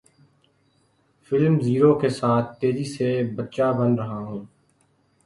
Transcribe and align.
film 1.25 1.55
Zero 1.65 1.91
کے 1.99 2.09
ساتھ 2.09 2.59
تیزی 2.59 2.85
سے 2.93 3.09
بچہ 3.35 3.67
بن 3.77 3.95
رہا 3.95 4.17
ہوں 4.17 4.41